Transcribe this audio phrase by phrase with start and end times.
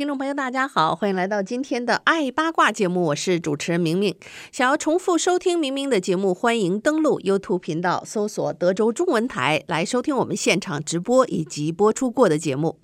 [0.00, 4.16] 听众朋友，大家好，欢迎来到今天的爱八卦节目，我是主持人明明。
[4.50, 12.78] 想要重复收听明明的节目，欢迎登录 YouTube 频道，搜索德州中文台来收听我们现场直播以及播出过的节目。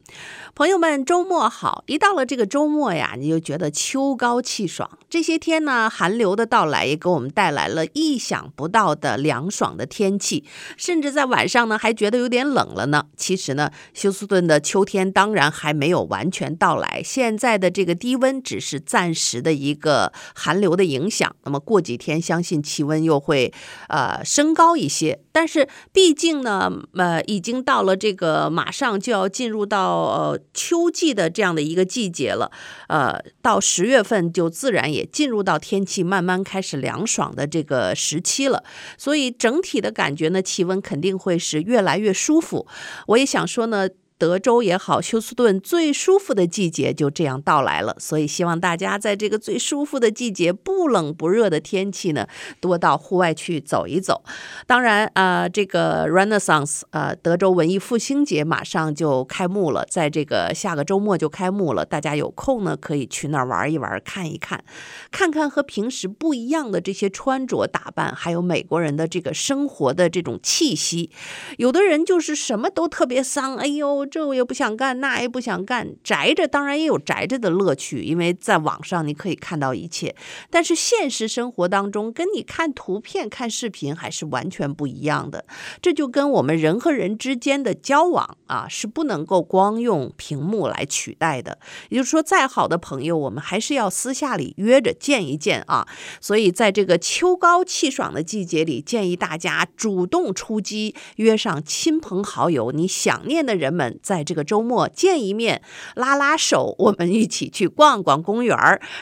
[0.54, 1.84] 朋友们，周末好！
[1.87, 4.98] 一到了这个周末呀，你就觉得秋高气爽。
[5.09, 10.45] 这些天呢，寒流的到来也给我们带来了意想不到的凉爽的天气，
[10.76, 13.06] 甚至在晚上呢，还觉得有点冷了呢。
[13.16, 21.37] 其实呢，休斯顿的秋天当然还没有完全到来，现在的这个低温只是暂时的一个寒流的影响。
[21.45, 23.52] 那么过几天，相信气温又会
[23.88, 25.21] 呃升高一些。
[25.30, 32.51] 但是毕竟呢，呃，已经到了这个马上就要进入到呃秋季的这样的一个季节了，
[32.88, 38.65] 呃，到十月份就自然也进入到天气慢慢开始凉爽的这个时期了，
[38.98, 42.66] 所以整体的感觉呢，气温肯定会是越来越舒服。
[43.09, 43.88] 我也想说呢。
[44.18, 52.26] 德州也好，休斯顿最舒服的季节就这样到来了，所以希望大家在这个最舒服的季节，不冷不热的天气呢，
[52.58, 54.24] 多到户外去走一走。
[54.66, 64.64] 当然，啊、这个 Renaissance，呃，德州文艺复兴节马上就开幕了，在这个下个周末就开幕了，大家有空呢可以去那儿玩一玩，看一看，
[65.10, 71.10] 看看和平时不一样的这些穿着打扮，还有美国人的这个生活的这种气息。
[71.58, 74.06] 有的人就是什么都特别丧，哎呦。
[74.09, 80.15] 这我也不想干，那也不想干，宅着当然也有宅着的乐趣，因为在网上你可以看到一切。
[80.50, 85.44] 但是现实生活当中，跟你看图片、看视频还是完全不一样的。
[85.82, 91.59] 这就跟我们人和人之间的交往啊，是不能够光用屏幕来取代的。
[91.88, 95.86] 也就是说，再好的朋友，我们还是要私下里约着见一见啊。
[96.20, 103.95] 所以，在这个秋高气爽的季节里，建议大家主动出击，约上亲朋好友，你想念的人们。
[104.02, 105.62] 在这个周末见一面，
[105.94, 108.56] 拉拉手，我们一起去逛逛公园，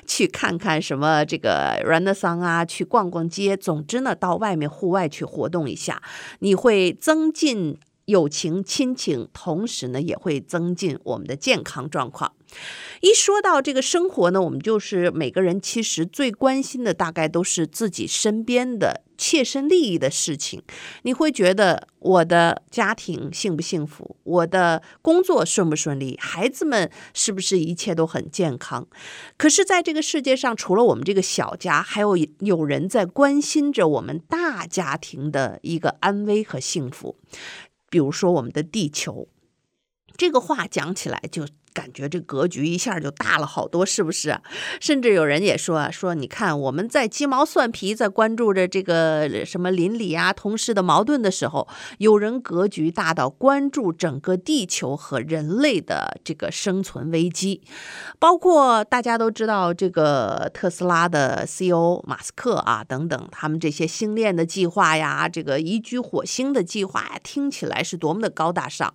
[0.07, 3.57] 去看看什么这个 Renaissance 啊，去逛逛街。
[3.57, 6.03] 总之呢，到外面户外去活动一下，
[6.41, 12.35] 你会增进友情亲情，同时呢，也会增进我们的健康状况。
[13.01, 20.63] 一说到这个生活呢，我们就是每个人其实最关心的，大概都是自己身边的切身利益的事情。
[21.03, 24.17] 你会觉得我的家庭幸不幸福？
[24.23, 26.17] 我的工作顺不顺利？
[26.21, 28.87] 孩子们是不是一切都很健康？
[29.37, 37.17] 可是，在这个世界上，除了我们这个小家，还有有人在关心着我们大家庭的一个安危和幸福。
[37.95, 39.29] 比如说，我们的地球。
[40.17, 41.47] 这个话讲起来就。
[41.75, 44.39] 感觉这格局一下就大了好多，是不是？
[44.81, 51.67] 甚至有人也说啊说，你看我们在鸡毛蒜皮，在关注着这个什么邻里啊、同事的矛盾的时候，
[51.99, 57.61] 有人格局大到关注整个地球和人类的这个生存危机。
[58.21, 68.95] 包括大家都知道，这个特斯拉的 CEO 马斯克啊等等，他们这些星链的计划呀，这个移居火星的计划呀，听起来是多么的高大上。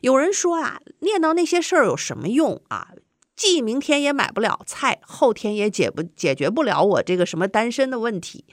[0.00, 2.15] 有人说啊，念叨那些事儿有什？
[2.16, 2.88] 什么用啊？
[3.36, 8.46] 既明天也买不了菜，后天也解不解决不了我这个什么单身的问题。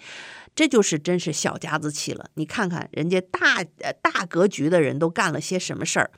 [0.56, 2.25] 这就是真是小家子气了。
[2.35, 3.63] 你看看人家大
[4.03, 6.12] 大格局的人都干了些什么事儿。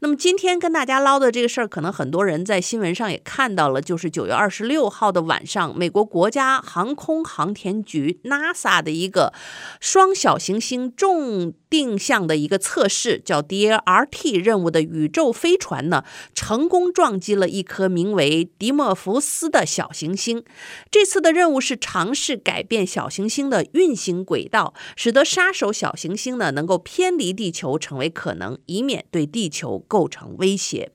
[0.00, 9.32] 那么今天跟大家唠的这个事儿，可能很多人在新闻上也看到了，就是九月二十六号的晚上，美国国家航空航天局 NASA 的一个
[9.80, 20.44] 双小行星重定向的一个测试，叫 DART 任务的宇宙飞船呢，成功撞击了一颗名为迪莫福斯的小行星。
[20.90, 23.58] 这次的任务是尝试改变小行星的。
[23.72, 30.90] 运行轨道，使得杀手小行星呢能够偏离地球成为可能，以免对地球构成威胁。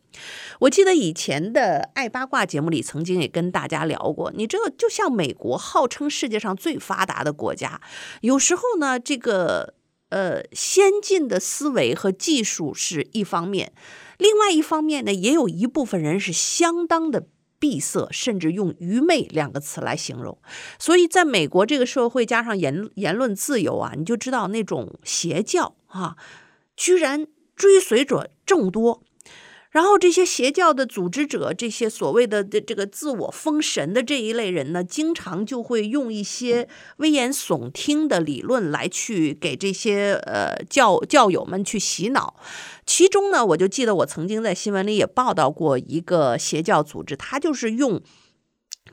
[0.60, 7.80] 我记得以前的爱八卦节目里曾经也跟大家聊过，你这个就像美国号称世界上最发达的国家，
[8.22, 9.74] 有时候呢这个
[10.14, 13.74] 呃先进的思维和技术是一方面，
[14.18, 17.28] 另外一方面呢也有一部分人是相当的。
[17.64, 20.38] 闭塞，甚至用愚昧两个词来形容。
[20.78, 26.18] 所以，在美国这个社会，加上言言论自由啊，你就知道那种邪教啊，
[26.76, 27.26] 居然
[27.56, 29.02] 追随者众多。
[29.74, 42.36] 然后这些邪教的组织者，这些所谓的这个自我封神的这一类人呢，经常就会用一些危言耸听的理论来去给这些呃教教友们去洗脑。
[42.86, 48.02] 其中呢，我就记得我曾经在新闻里也报道过一个邪教组织，他就是用。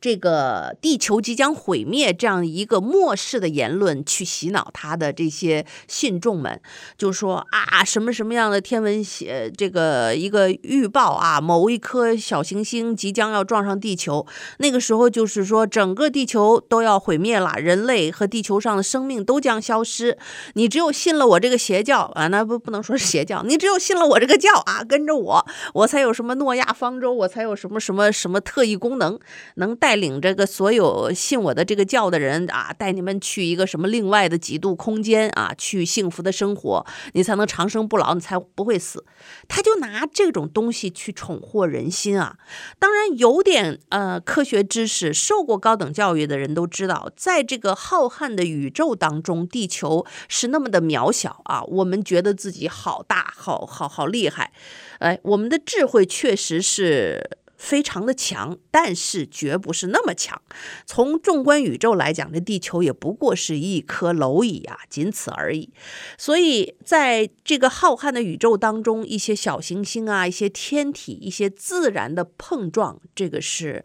[0.00, 6.58] 这个地球即将毁灭这样一个末世的言论去洗脑他的这些信众们，
[6.96, 14.26] 就说啊，什么什么样的天文写这个一个预报啊，某一颗小行星即将要撞上地球，
[14.58, 20.16] 那个时候就是说整个地球都要毁灭了，人类和地球上的生命都将消失。
[20.54, 29.18] 你只有信了我这个邪教啊，那不不能说是邪教，你只有信了我这个教啊，跟着我，我才有什么诺亚方舟，我才有什么什么什么特异功能，
[29.56, 30.00] 能带。
[30.00, 39.04] 领这个所有信我的这个教的人啊，带你们去一个什么另外的几度空间啊，去幸福的生活，你才能长生不老，你才不会死。
[39.46, 42.38] 他就拿这种东西去宠惑人心啊。
[42.78, 51.62] 当然，有点呃科学知识、受过高等教育的人都知道，在这个浩瀚的宇宙当中，地球是那么的渺小啊。
[51.64, 54.52] 我们觉得自己好大、好好好厉害，
[55.00, 57.38] 哎，我们的智慧确实是。
[57.60, 60.40] 非常的强，但是绝不是那么强。
[60.86, 65.70] 从纵观宇宙来讲，这地球也不过是一颗蝼蚁啊，仅此而已。
[66.16, 73.84] 所以，在这个浩瀚的宇宙当中，一些小行星啊，一些天体，一些自然的碰撞，这个是，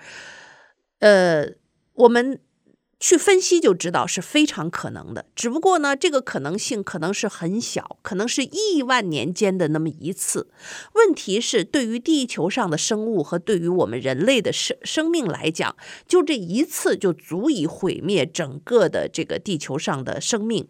[1.00, 1.50] 呃，
[1.96, 2.40] 我们。
[2.98, 10.50] 去分析就知道是非常可能的，只不过呢，这个可能性可能是很小，可能是亿万年间的那么一次。
[10.94, 15.76] 问题是，对于地球上的生物和对于我们人类的生生命来讲，
[16.08, 20.66] 就这一次就足以毁灭整个的这个地球上的生命。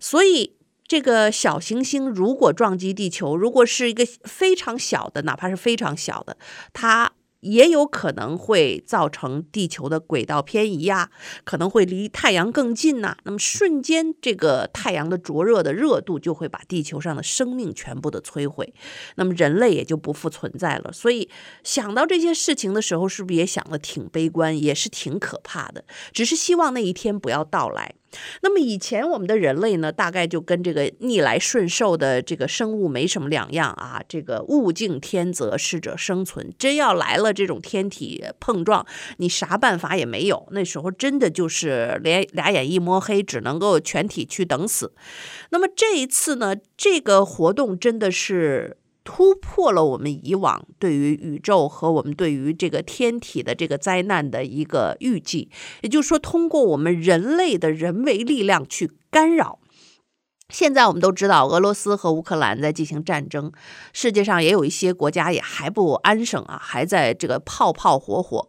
[0.00, 0.56] 所以，
[0.88, 6.38] 这个小行星如果撞击地球，如果是一个非常小的，哪怕是非常小的，
[6.72, 7.12] 它。
[7.40, 11.10] 也有可能会造成地球的轨道偏移呀，
[11.44, 13.16] 可能会离太阳更近呐。
[13.24, 18.74] 那么瞬间，这个太阳的灼热的热度就会把地球上的生命全部的摧毁，
[19.16, 20.92] 那么人类也就不复存在了。
[20.92, 21.28] 所以
[21.62, 25.84] 想到这些事情的时候，是不是也想得挺悲观，也是挺可怕的？
[26.12, 27.94] 只是希望那一天不要到来。
[28.42, 34.02] 那么以前我们的人类呢，大概就跟这个逆来顺受的这个生物没什么两样啊。
[34.08, 36.52] 这个物竞天择，适者生存。
[36.58, 38.86] 真要来了这种天体碰撞，
[39.18, 40.46] 你啥办法也没有。
[40.52, 44.92] 那时候真的就是连俩眼一摸黑，只能够全体去等死。
[45.50, 48.76] 那么这一次呢，这个活动真的是。
[49.06, 55.48] 突破了我们以往对于宇宙和我们对于这个天体的这个灾难的一个预计，
[55.82, 59.60] 也就是说，通过我们人类的人为力量去干扰。
[60.48, 63.52] 现在我们都知道，俄罗斯和乌克兰在进行战争，
[63.92, 68.48] 世界上也有一些国家也还不安生啊，还在这个炮炮火火。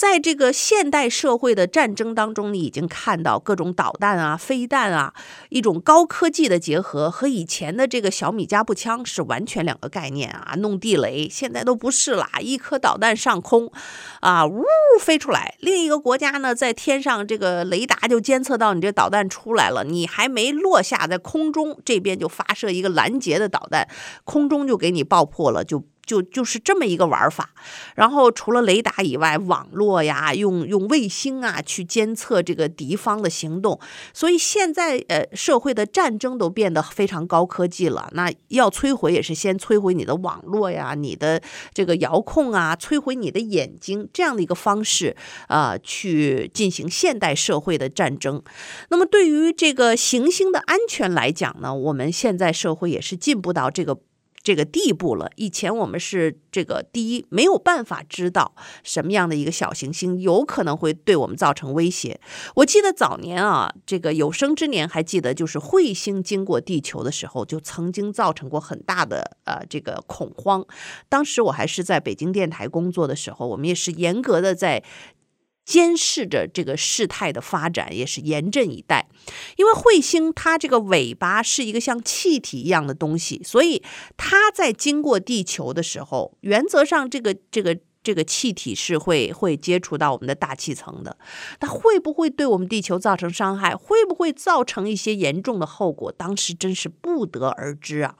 [0.00, 5.12] 在这个现代社会的战争当中，你已经看到各种导弹啊、飞弹啊，
[5.50, 10.54] 一种高科技的结合，和以前的这个小米加步枪是完全两个概念啊。
[10.56, 13.70] 弄地雷，现在都不是了，一颗导弹上空，
[14.20, 14.64] 啊，呜
[14.98, 23.86] 飞出来，另一个国家呢，在天上这个雷达就监测到你这导弹出来了，你还没落下，在空中这边就发射一个拦截的导弹，
[24.24, 25.84] 空中就给你爆破了，就。
[26.10, 27.50] 就就是这么一个玩法，
[27.94, 33.78] 然后除了雷达以外，网络呀，用用卫星啊去监测这个敌方的行动，
[34.12, 38.10] 所以现在呃社会的战争都变得非常高科技了。
[38.12, 41.40] 那要摧毁也是先摧毁你的网络呀，你的
[41.72, 45.14] 这个遥控啊，摧毁你的眼睛这样的一个方式
[45.46, 48.42] 啊，去进行现代社会的战争。
[48.88, 54.00] 那么对于这个行星的安全来讲呢，我们现在社会也是进步到这个。
[54.42, 55.30] 这个地步了。
[55.36, 62.20] 以前我们是这个第一没有办法知道什么样的一个小行星有可能会对我们造成威胁。
[62.56, 70.66] 我记得早年啊，这个有生之年还记得，就是彗星经过地球的时候，就曾经造成过很大的呃这个恐慌。
[71.08, 74.82] 当时我还是在北京电台工作的时候，我们也是严格的在。
[75.70, 79.08] 监视着这个事态的发展，也是严阵以待。
[79.56, 83.80] 因为彗星它这个尾巴是一个像气体一样的东西，所以
[84.16, 91.16] 它在经过地球的时候，原则上这个这个这个气体是会会接触到我们的大气层的。
[91.60, 93.76] 它会不会对我们地球造成伤害？
[93.76, 96.10] 会不会造成一些严重的后果？
[96.10, 98.16] 当时真是不得而知啊。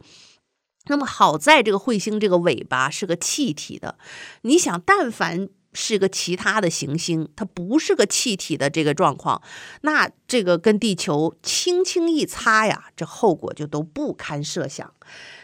[0.87, 3.99] 那么好在这个彗星这个尾巴是个气体的，
[4.43, 5.49] 你想，但凡。
[5.73, 9.43] 是个其他的行星，它不是个气体的这个状况，
[9.83, 14.93] 那这个跟地球轻轻一擦呀，这后果就都不堪设想。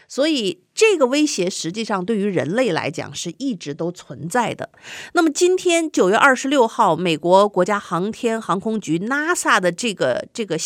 [0.07, 4.69] 所以这个威胁实际上对于人类来讲是一直都存在的。
[5.13, 10.57] 那么今天九月二十六号，美国国家航天航空局 NASA 的这个这个。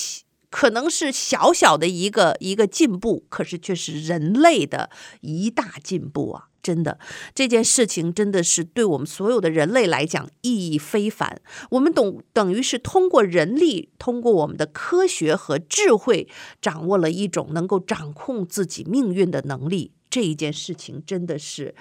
[0.51, 4.89] 可能是小小的一个一个进步，可是却是人类的
[5.21, 6.49] 一大进步啊！
[6.61, 6.99] 真的，
[7.33, 11.41] 这件事情真的是对我们所有的人类来讲意义非凡。
[11.71, 16.27] 我们懂，等于是通过人力，通过我们的科学和智慧，
[16.61, 19.93] 掌握了一种能够掌控自己命运的能力。
[20.09, 21.73] 这一件事情真的是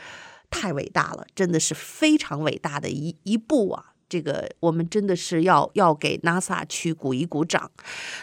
[0.50, 3.92] 太伟大了，真的是非常伟大的一一步啊！
[4.11, 7.71] 这个我们真的是要要给 NASA 去鼓一鼓掌。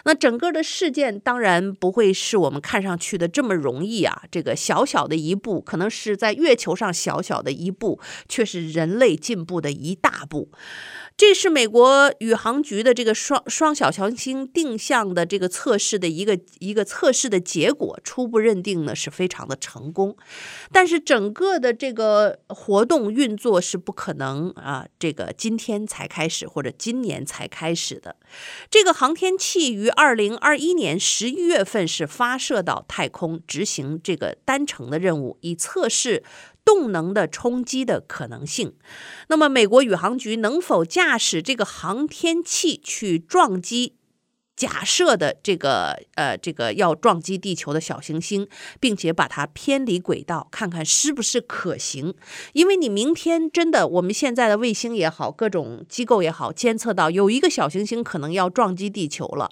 [0.04, 4.22] 那整个的事件当然不会是我们看上去的这么容易啊。
[4.30, 10.50] 这个小小的一步，可能是在月球上小小的一步，却是人类进步的一大步。
[11.16, 20.16] 这是美国宇航局的这个双双小行星定向的这个测试的一个一个测试的结果，初步认定呢是非常的成功，
[20.70, 28.16] 但是整个的这个活动运作是不可能啊，这个今天才开始或者今年才开始的。
[28.70, 36.22] 这个航天器于二零二一年十一月份是发射到太空，执行这个单程的任务，以测试。
[36.64, 38.74] 动能的冲击的可能性。
[39.28, 43.94] 那么，美国宇航局能否驾驶这个航天器去撞击？
[44.58, 48.48] 假设的这个呃，这个要撞击地球的小行星，
[48.80, 52.12] 并且把它偏离轨道，看看是不是可行。
[52.54, 59.48] 因为你明天真的，我们现在的卫星也好，各种机构也好，监测到有一个小行星可能要撞击地球了，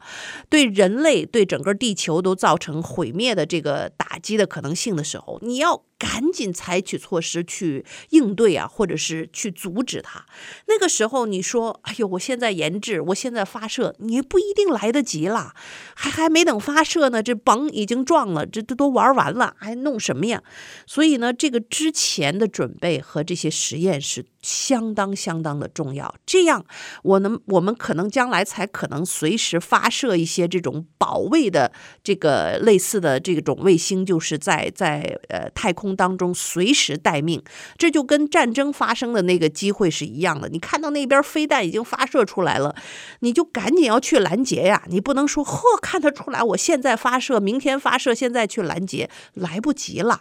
[0.50, 10.26] 对人类、对整个地球都造成毁灭的这个打击的可能性的时候，你要赶紧采取措施去应对啊，或者是去阻止它。
[10.66, 15.54] 那个时候你说，哎呦，我现在研制，我现在发射，你不一定来得及了，
[15.94, 20.42] 还还没等发射呢，这嘣已经撞了，这这都玩完了，还弄什么呀？
[20.86, 26.14] 所以呢，这个之前的准备和这些实验是相当相当的重要。
[26.24, 26.64] 这样，
[27.02, 31.72] 我能我们可能将来才可能随时发射一些这种保卫的
[32.04, 37.42] 这个类似的这种卫星，就是在在呃太空当中随时待命。
[37.76, 40.48] 这就跟战争发生的那个机会是一样的。
[40.48, 42.76] 你看到那边飞弹已经发射出来了，
[43.20, 44.84] 你就赶紧要去拦截呀。
[44.86, 50.20] 你不能说呵，看得出来，我现在发射，明天发射，现在去拦截，来不及了。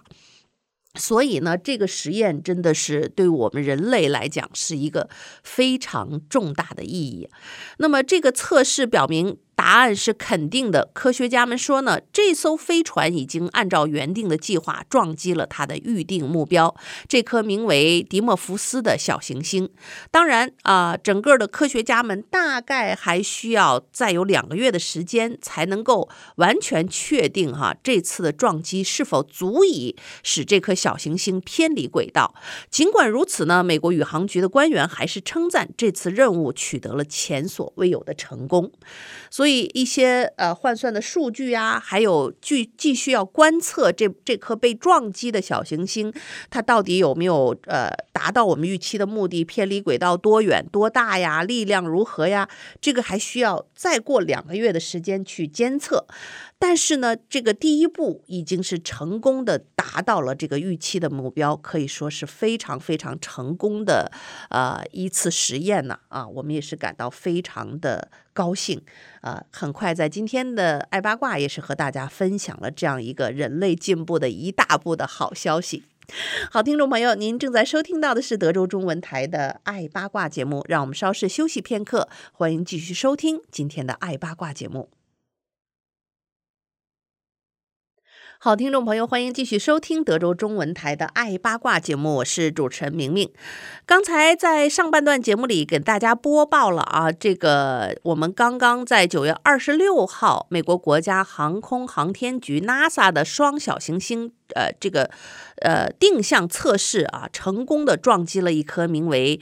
[0.96, 5.10] 所以呢，这个实验真的是对我们人类来讲是一个
[5.44, 7.30] 非常重大的意义。
[7.78, 9.38] 那么，这个测试表明。
[9.56, 10.92] 答案是肯定的。
[10.94, 16.76] 科学家们说呢，这艘飞船已经按照原定的计划撞击了它的预定目标，
[17.08, 19.70] 这颗名为迪莫福斯的小行星。
[20.12, 32.36] 当然啊、整个的科学家们大概还需要再有两个月的时间，才能够完全确定哈这次的撞击是否足以使这颗小行星偏离轨道。
[32.70, 38.72] 尽管如此呢，美国宇航局的官员还是称赞这次任务取得了前所未有的成功。
[39.32, 39.45] 所。
[39.46, 46.12] 所以一些呃换算的数据呀，还有继继续要观测这这颗被撞击的小行星，
[46.50, 52.50] 它到底有没有呃达到我们预期的目的，偏离轨道多远多大呀，力量如何呀？
[52.82, 56.08] 这个还需要再过两个月的时间去监测。
[56.58, 64.12] 但是呢，这个第一步已经是成功的达到了这个预期的目标，可以说是非常非常成功的
[64.50, 68.82] 呃一次实验呢啊，我们也是感到非常的高兴
[69.22, 69.44] 啊。
[69.52, 75.84] 很快在今天的爱八卦也是和大家分享了这样一个人类进步的一大步的好消息。
[76.52, 84.90] 好，听众朋友，您正在收听到的是德州中文台的爱八卦节目，让我们稍事休息片刻，欢迎继续收听今天的爱八卦节目。
[88.46, 93.32] 好，听众朋友，欢迎继续收听德州中文台的《爱八卦》节目，我是主持人明明。
[93.88, 105.10] 刚才在上半段节目里给大家播报了啊，这个我们刚刚在九月二十六号，美国国家航空航天局 NASA 的双小行星呃这个
[105.64, 109.42] 呃定向测试啊，成功的撞击了一颗名为。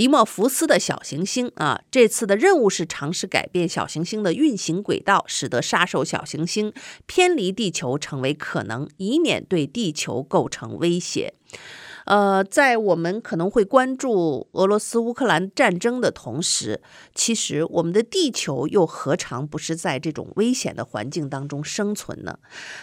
[0.00, 6.72] 迪莫福斯的小行星啊，这次的任务是尝试改变小行星的运行轨道，使得杀手小行星
[7.04, 11.34] 偏离地球成为可能，以免对地球构成威胁。
[12.10, 16.82] 呃，在我们可能会关注俄罗斯乌克兰战争的同时，
[17.14, 22.40] 其实我们的地球又何尝不是在这种危险的环境当中生存呢？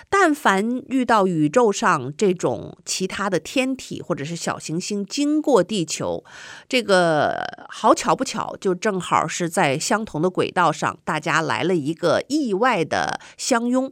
[0.09, 6.23] 但凡遇到宇宙上这种其他的天体或者是小行星经过地球，
[6.69, 13.91] 这个好巧不巧，就正好是在相同的轨道上，大家来了一个意外的相拥，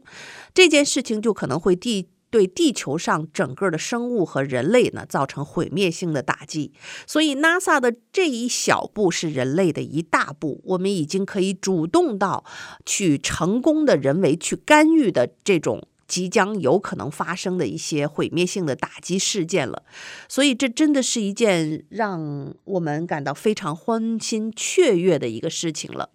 [0.54, 2.08] 这件事情就可能会地。
[2.36, 6.74] 对地球上整个的生物和人类呢，造成毁灭性的打击。
[7.08, 10.60] 所以，NASA 的这一小步是人类的一大步。
[10.66, 12.44] 我们已经可以主动到
[12.86, 19.84] 去成功的人为去干预的这种即将有可能发生的一些毁灭性的打击事件了。
[20.28, 26.10] 所以，这真的是一件让我们感到非常欢欣雀跃的一个事情了。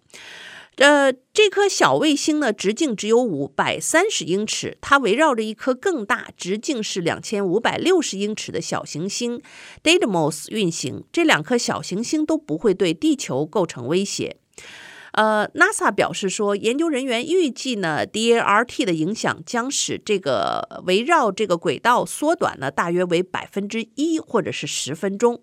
[0.77, 9.41] 呃，这颗小卫星呢，直径只有五百三十英尺，它围绕着一颗更大、直径是两千五百六十英尺的小行星
[9.83, 11.03] Didymos 运行。
[11.11, 14.37] 这两颗小行星都不会对地球构成威胁。
[15.13, 25.41] 呃，NASA 表示说，研究人员预计呢，DART 的影响将使这个围绕这个轨道缩短呢，大约为百分之一或者是十分钟。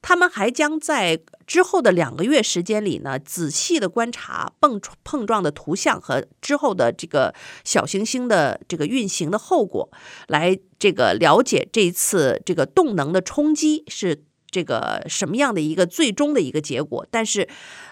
[0.00, 7.34] 他们还将在之后的两个月时间里呢，仔细的观察碰碰撞的图像和之后的这个
[7.64, 9.90] 小行星的这个运行的后果，
[10.28, 14.22] 来这个了解这一次这个动能的冲击是。
[14.50, 17.06] 这个什么样的一个最终的一个结果？
[17.10, 17.48] 但是，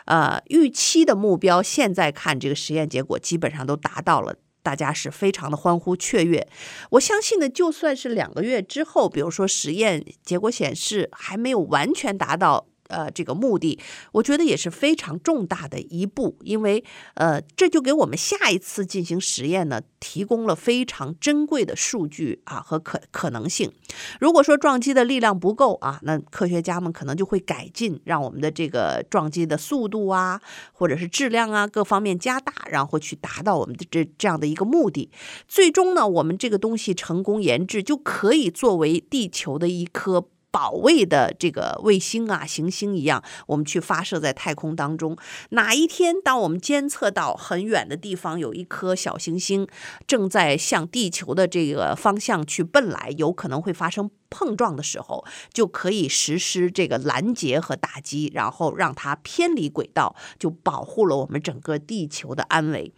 [0.06, 6.48] 呃，预期的目标现在看这个实验结果基本上都达到了，大家是非常的欢呼雀跃。
[6.90, 12.66] 我相信呢，就算是两个月之后，比如说实验结果显示还没有完全达到。
[12.88, 13.78] 呃，这个目的，
[14.12, 23.72] 我觉得也是非常重大的一步，因为呃，这就给我们下一次进行实验呢，提供了非常珍贵的数据啊和可可能性。
[24.20, 30.40] 如果说撞击的力量不够啊，那科学家们可能就会改进，让我们的这个撞击的速度啊，
[30.72, 35.10] 或者是质量啊各方面加大，然后去达到我们的这这样的一个目的。
[35.48, 40.28] 最终呢，我们这个东西成功研制，就可以作为地球的一颗。
[40.56, 45.14] 保卫的这个卫星啊，行星一样，我们去发射在太空当中。
[45.50, 49.68] 哪一天，当我们监测到很远的地方有一颗小行星
[50.06, 62.94] 正在向地球的这个方向去奔来，有可能会发生碰撞的时候，就可以实施这个拦截和打击，然后让它偏离轨道，就保护了我们整个地球的安危。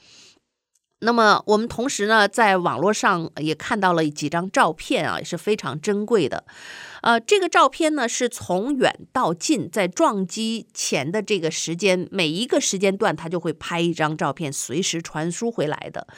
[1.01, 6.45] 那么我们同时呢，在网络上也看到了几张照片啊，也是非常珍贵的。
[7.03, 16.09] 呃，这个照片呢，是从远到近，在撞击前的这个时间，每一个时间段，它就会拍一张照片，随时传输回来的。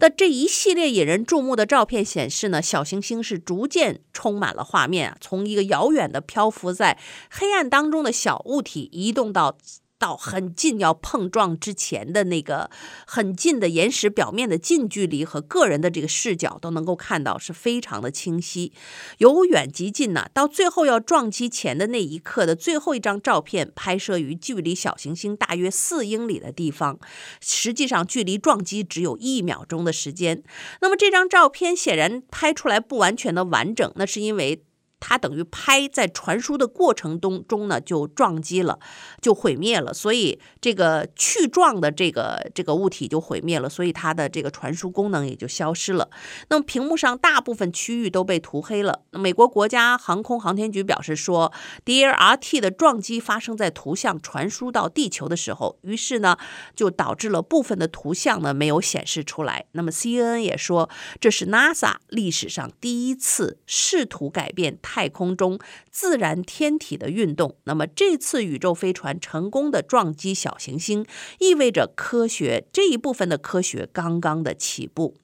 [0.00, 6.98] 那这一系列引人注目的照片显示呢，小行星是逐渐充满了画面啊，从一个遥远的漂浮在
[7.30, 9.56] 黑暗当中的小物体，移动到。
[9.98, 12.70] 到很近要碰撞之前的那个
[13.06, 18.72] 很近的岩石表面的近距离和个人的这个视角都能够看到，是非常的清晰。
[19.18, 26.98] 由远及近呢，到最后要撞击前的那一刻的最后一张照片，拍摄于距离小行星大约四英里的地方，
[27.40, 30.42] 实际上距离撞击只有一秒钟的时间。
[30.80, 34.65] 那么这张照片显然拍出来不完全的完整，那是因为。
[34.98, 38.78] 它等于拍在传输的过程当中呢，就撞击了，
[39.20, 46.08] 就毁灭了，所以这个去撞的这个这个物体就毁灭了，所以它的这个传输功能也就消失了。
[46.48, 49.02] 那么屏幕上大部分区域都被涂黑了。
[49.12, 51.52] 美国国家航空航天局表示说
[51.84, 56.36] ，DART 的撞击发生在图像传输到地球的时候，于是呢
[56.74, 59.66] 就导致了部分的图像呢没有显示出来。
[59.72, 60.88] 那么 CNN 也说，
[61.20, 64.78] 这是 NASA 历史上第一次试图改变。
[64.88, 65.58] 太空中
[65.90, 71.04] 自然天体的运动，那么这次宇宙飞船成功的撞击小行星，
[71.40, 75.16] 意味着科学这一部分的科学刚刚的起步。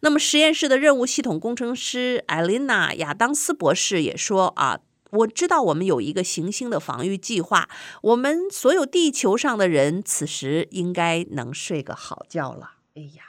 [0.00, 4.80] 那么实验室的任务系统工程师艾琳娜·亚当斯博士也说啊，
[5.12, 7.68] 我知道我们有一个行星的防御计划，
[8.02, 12.72] 我们所有地球上的人此时应该能睡个好觉了。
[12.96, 13.22] 哎呀，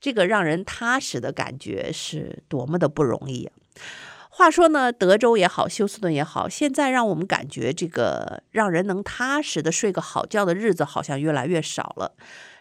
[0.00, 3.52] 这个让人踏实的感觉是多么的不容易啊！
[4.34, 12.14] 话说呢，德州也好，休斯顿也好，现在让我们感觉这个让人能踏实的睡个好觉的日子好像越来越少了。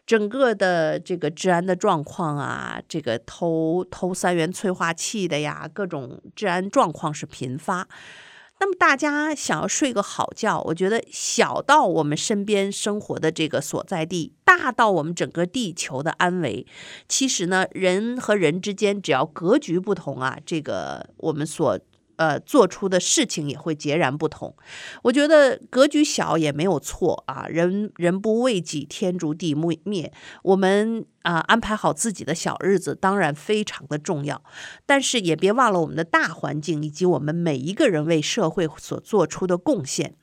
[0.06, 7.88] 整个的这个治安的状况啊，这个偷偷三元催化器的呀，各种治安状况是频发。
[8.62, 16.68] 那么大家想要睡个好觉，我觉得小到我们身边生活的这个所在地，大到我们整个地球的安危，
[17.08, 21.80] 其实呢，人和人之间只要格局不同啊，这个我们所
[22.22, 24.56] 呃，做出的事情也会截然不同。
[25.02, 30.14] 我觉得格局小也没有错啊，人人不为己，天诛地灭。
[30.44, 34.44] 我们啊，安排好自己的小日子，当然非常的重要。
[34.86, 40.14] 但是也别忘了我们的大环境，以及我们每一个人为社会所做出的贡献。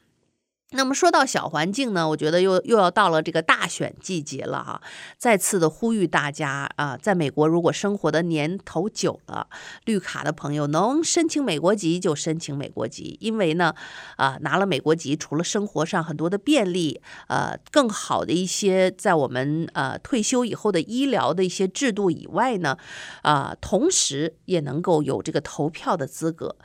[0.73, 4.83] 那么说到小环境呢，我觉得又又要到了这个大选季节了哈。
[5.17, 9.49] 再次的呼吁大家啊，在美国如果生活的年头久了，
[9.87, 13.75] 绿卡的朋友能申请美国籍就申请美国籍，因为呢，
[14.17, 22.77] 啊拿了美国籍，除了生活上很多的便利，呃，更好的一些在我们呃退休以后的医疗的一些制度以外呢，
[23.23, 26.57] 啊，同时也能够有这个投票的资格。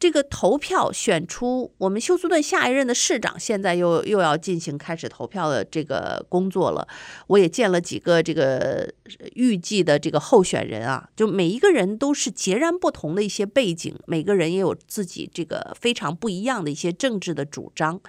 [0.00, 6.88] 这个投票选出我们休斯顿下一任的市长，现在又又要进行开始投票的这个工作了。
[7.26, 8.90] 我也见了几个这个
[9.34, 18.00] 预计的这个候选人啊，就每一个人都是截然不同的一些背景，每个人也有自己这个非常不一样的一些政治的主张。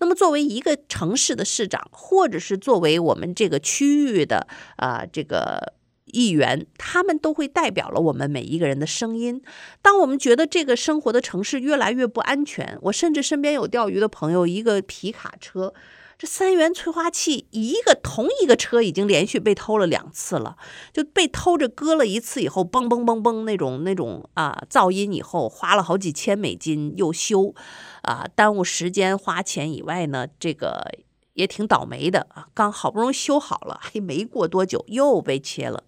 [0.00, 5.79] 那么作为一个城市的市长，或者是作为我们这个区域的啊、这个。
[6.12, 9.42] 议员，他们都会代表了我们每一个人的声音。
[9.80, 15.72] 当我们觉得这个生活的城市越来越不安全，我甚至身边有钓鱼的朋友，一个皮卡车，
[16.18, 20.56] 这三元催化器，一个同一个车已经连续被偷了两次了，
[20.92, 27.54] 就被偷着割了一次以后，嘣嘣嘣嘣那种那种啊噪音以后，花了好几千美金又修，
[28.02, 30.90] 啊耽误时间花钱以外呢，这个。
[31.34, 32.48] 也挺倒霉的啊！
[32.54, 35.84] 刚好不容易修好了，还没过多久又被切了。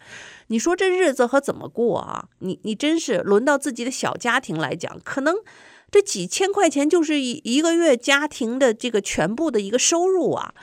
[0.49, 2.29] 你说这日子可怎么过啊？
[2.39, 5.37] 你你真是轮到自己的小家庭来讲，可能
[5.91, 10.55] 这几千块钱就是一一个月家庭的这个全部的一个收入啊！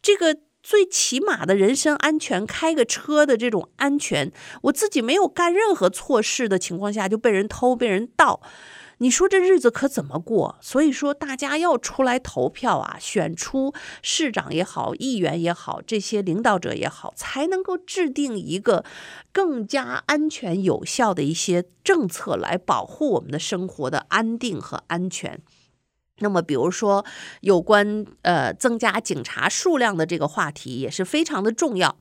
[0.00, 4.30] 这个最起码的人身安全，开个车的这种安全，
[4.62, 8.40] 我自己没有干任何错事的情况下就被人偷、被人盗。
[9.00, 10.58] 你说这日子可怎么过？
[10.60, 18.84] 所以说大家要出来投票啊，选出市长也好，议员也好，这些领导者也好，才能够制定一个
[19.32, 25.40] 更加安全有效的一些政策来保护我们的生活的安定和安全。
[26.20, 27.06] 那么，比如说
[27.42, 31.96] 有关呃增加警察数量的这个话题也是非常的重要。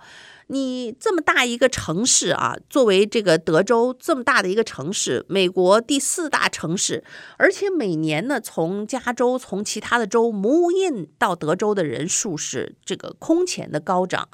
[0.49, 7.03] 你这么大一个城市啊，作为这个德州这么大的一个城市，美国第四大城市，
[7.37, 14.29] 而且每年呢，从加州从其他的州 move in 到德州的人数是这个空前的高涨，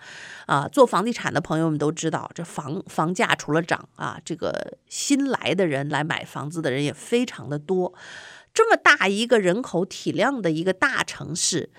[0.45, 7.91] 啊，做房地产的朋友们都知道，这房房价除了涨啊，这个新来的人来买房子的人也非常的多，
[8.53, 11.71] 这么大一个人口体量的一个大城市。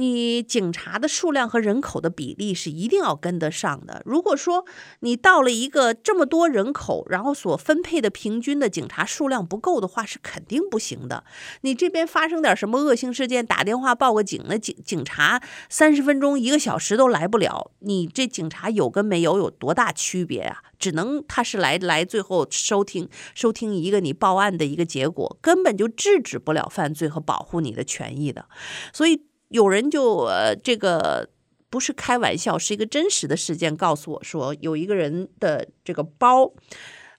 [0.00, 4.00] 你警察的数量和人口的比例是一定要跟得上的。
[4.06, 4.64] 如果说
[5.00, 11.24] 你到了一个这么多人口，然后所分配的平均的警察数量不够的话，是肯定不行的。
[11.60, 17.70] 你这边发生点什么恶性事件，打电话报个警，那警警察三十分钟、一个小时都来不了。
[17.80, 20.62] 你这警察有跟没有有多大区别啊？
[20.78, 28.46] 只能他是来来最后收听收听一个你报案的一个结果，根本就制止不了犯罪和保护你的权益的。
[28.94, 29.26] 所以。
[29.50, 31.28] 有人就呃，这个
[31.68, 36.52] 不是开玩笑，是一个真实的事件，告诉我说，有一个人的这个包，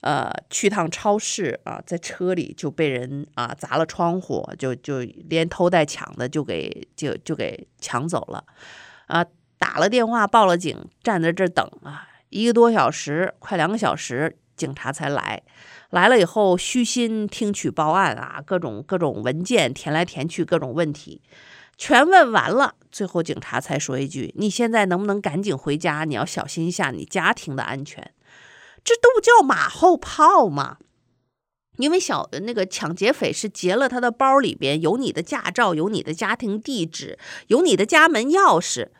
[0.00, 8.44] 呃，去趟超市啊，在车里就被人啊砸了窗户，就就连偷带抢的就给就就给抢走了，
[9.08, 9.22] 啊，
[9.58, 15.42] 打了电话报了警，站在这儿等啊，一个多小时，快两个小时，警察才来，
[15.90, 21.20] 来了以后虚心听取报案啊，各种各种文件填来填去，各种问题。
[21.84, 26.04] 全问完了，最后警察才说一句：“你现在能不能赶紧回家？
[26.04, 28.12] 你要小心一下你家庭的安全。”
[28.84, 30.76] 这都叫马后炮吗？
[31.78, 37.18] 因为小那个抢劫匪是劫了他的包里边有你的驾照，有你的家庭地址，
[37.48, 38.90] 有你的家门钥匙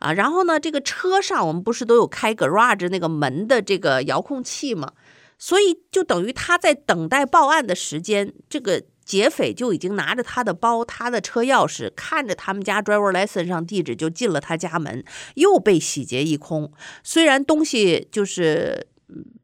[0.00, 0.12] 啊。
[0.12, 4.94] 然后呢，这个车上我们不是都有开 garage 那个门的这个遥控器吗？
[5.38, 8.82] 所以就等于他在等待报案的时间，这个。
[9.12, 16.72] 劫匪就已经拿着他的包、他的车钥匙，看着他们家 driver license 上地址就进了他家门，又被洗劫一空。
[17.04, 18.86] 虽然东西就是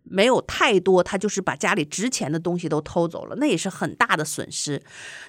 [0.04, 4.82] 没有太多，他就是把家里值钱的东西都偷走了，那也是很大的损失。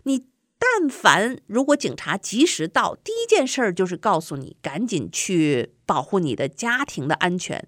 [0.04, 0.24] 你
[0.58, 7.68] 但凡如果警察及时到，第一件事儿就是告诉你，赶紧去保护你的家庭的安全。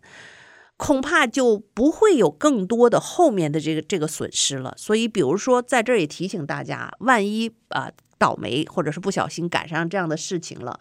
[0.81, 4.73] 恐怕就不会有更多的后面的这个这个损失了。
[4.75, 10.79] 所以，比如说在这儿也提醒大家，万一啊、倒霉或者是不小心赶上这样的事情了，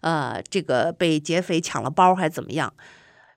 [0.00, 2.72] 呃，这个被劫匪抢了包还怎么样？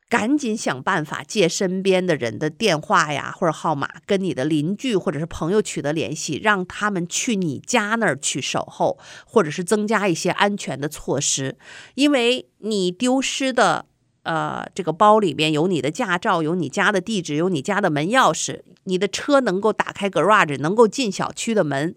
[0.08, 11.58] 赶紧想办法借身边的人的电话呀，或者号码，跟你的邻居或者是朋友取得联系，让他们去你家那儿去守候，或者是增加一些安全的措施。
[11.95, 13.88] 因为你丢失的
[14.25, 21.95] 呃这个包里面有你的驾照，有你家的地址，有你家的门钥匙，你的车能够打开 garage，能够进小区的门。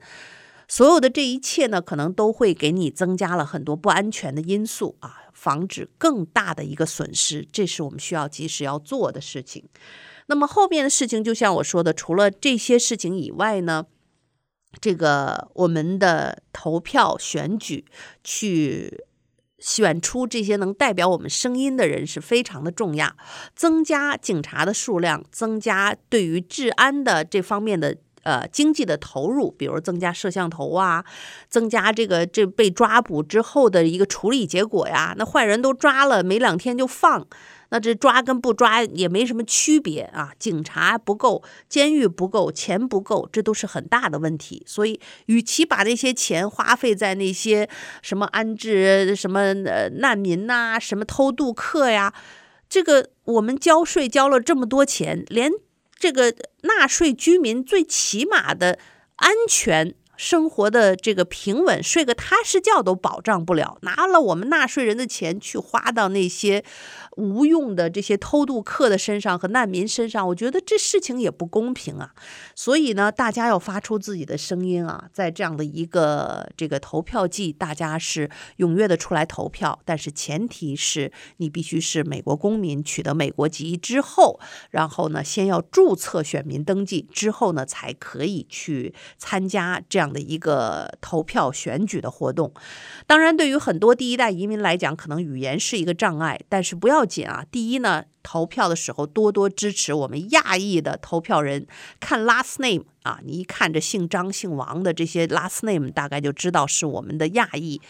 [0.71, 9.65] 所有的这一切呢，可能都会给你增加了很多不安全的因素啊，防止更大的一个损失，这是我们需要及时要做的事情。
[10.27, 13.87] 那么后面的事情，就像我说的，除了这些事情以外呢，
[14.79, 17.87] 这个我们的投票选举，
[18.23, 19.07] 去
[19.59, 23.17] 选出这些能代表我们声音的人是非常的重要，
[23.55, 27.97] 增加警察的数量，增加对于治安的这方面的。
[28.25, 31.03] 呃，经济的投入，比如增加摄像头啊，
[31.49, 35.15] 增加这个这被抓捕之后的一个处理结果呀。
[35.17, 37.27] 那坏人都抓了，没两天就放，
[37.71, 40.33] 那这抓跟不抓也没什么区别啊。
[40.39, 44.63] 警察不够，监狱不够，钱不够，这都是很大的问题。
[44.67, 47.69] 所以，与其把那些钱花费在那些
[48.03, 52.13] 什么安置什么呃难民呐，什么偷渡客呀，
[52.69, 55.51] 这个我们交税交了这么多钱，连。
[56.01, 58.79] 这个纳税居民最起码的
[59.17, 66.63] 安全生活的这个平稳，睡个踏实觉都保障不了，拿了我们纳税人的钱去花到那些。
[67.17, 72.15] 无用的这些偷渡客的身上和难民身上，我觉得这事情也不公平啊。
[72.55, 84.39] 所以呢，大家要发出自己的声音啊，在这样的一个这个投票季，大家是踊跃的出来投票，但是前提是你必须是美国公民，取得美国籍之后，
[84.71, 92.53] 然后呢，先要注册选民登记之后呢，才可以去参加这样的一个投票选举的活动。
[93.09, 97.09] 当然，对于很多第一代移民来讲，可能语言是一个障碍，但是不要。
[97.09, 97.43] 紧啊！
[97.51, 101.67] 第一呢，投票的时候多多支持我们亚裔的投票人，
[101.99, 107.81] 看 last name 啊，你一看这姓张、姓王的这些 last name，大概就知道是我们的亚裔。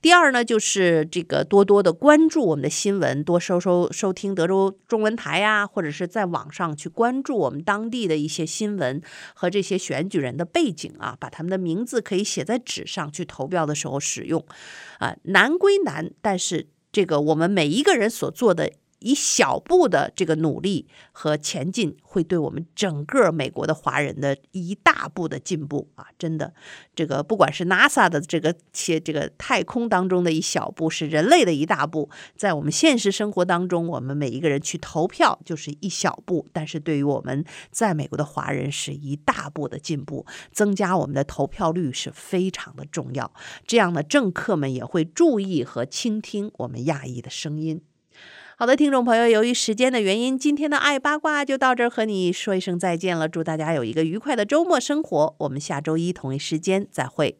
[0.00, 9.02] 第二呢，就是这个多多的关注我们的新闻，多收收收听德州中文台呀，或者是在网上去关注我们当地的一些新闻
[9.34, 14.46] 和这些选举人的背景啊，把他们的名字可以写在纸上，去投票的时候使用。
[15.00, 16.68] 啊，难归难，但是。
[16.90, 26.06] 这个我们每一个人所做的一小步的这个努力和前进，会对我们整个美国的华人的一大步的进步啊！
[26.18, 26.52] 真的，
[26.94, 43.32] 这个不管是 NASA 的这个切这个太空当中的一小步，是人类的一大步，在我们现实生活当中，我们每一个人去投票就是一小步，但是对于我们在美国的华人是一大步的进步，增加我们的投票率是非常的重要。
[43.66, 47.82] 这样呢，政客们也会注意和倾听我们亚裔的声音。
[48.60, 53.28] 好的，听众朋友，由于时间的原因，今天的爱八卦就到这儿，和你说一声再见了。
[53.28, 57.38] 祝大家有一个愉快的周末生活，我们下周一同一时间再会。